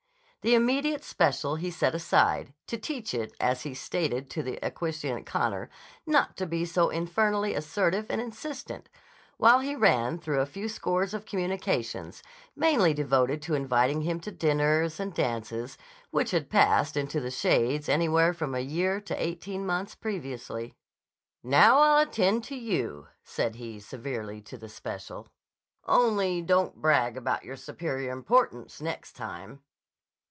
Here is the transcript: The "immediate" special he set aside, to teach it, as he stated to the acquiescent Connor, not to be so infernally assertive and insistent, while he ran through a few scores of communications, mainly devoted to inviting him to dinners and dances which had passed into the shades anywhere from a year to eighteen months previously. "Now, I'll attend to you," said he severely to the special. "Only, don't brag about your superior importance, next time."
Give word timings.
The 0.43 0.55
"immediate" 0.55 1.03
special 1.03 1.57
he 1.57 1.69
set 1.69 1.93
aside, 1.93 2.51
to 2.65 2.75
teach 2.75 3.13
it, 3.13 3.31
as 3.39 3.61
he 3.61 3.75
stated 3.75 4.27
to 4.31 4.41
the 4.41 4.57
acquiescent 4.65 5.27
Connor, 5.27 5.69
not 6.07 6.35
to 6.37 6.47
be 6.47 6.65
so 6.65 6.89
infernally 6.89 7.53
assertive 7.53 8.07
and 8.09 8.19
insistent, 8.19 8.89
while 9.37 9.59
he 9.59 9.75
ran 9.75 10.17
through 10.17 10.39
a 10.39 10.47
few 10.47 10.67
scores 10.67 11.13
of 11.13 11.27
communications, 11.27 12.23
mainly 12.55 12.91
devoted 12.91 13.39
to 13.43 13.53
inviting 13.53 14.01
him 14.01 14.19
to 14.21 14.31
dinners 14.31 14.99
and 14.99 15.13
dances 15.13 15.77
which 16.09 16.31
had 16.31 16.49
passed 16.49 16.97
into 16.97 17.19
the 17.19 17.29
shades 17.29 17.87
anywhere 17.87 18.33
from 18.33 18.55
a 18.55 18.61
year 18.61 18.99
to 18.99 19.21
eighteen 19.23 19.63
months 19.63 19.93
previously. 19.93 20.73
"Now, 21.43 21.77
I'll 21.81 21.99
attend 21.99 22.43
to 22.45 22.55
you," 22.55 23.05
said 23.23 23.57
he 23.57 23.79
severely 23.79 24.41
to 24.41 24.57
the 24.57 24.69
special. 24.69 25.27
"Only, 25.85 26.41
don't 26.41 26.77
brag 26.77 27.15
about 27.15 27.43
your 27.45 27.57
superior 27.57 28.11
importance, 28.11 28.81
next 28.81 29.13
time." 29.15 29.61